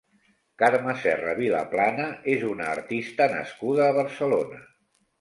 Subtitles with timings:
[0.63, 2.09] Carme Serra Viaplana
[2.39, 4.69] és una artista nascuda a Barcelona.